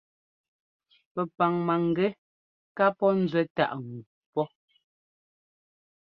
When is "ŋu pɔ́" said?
3.87-4.45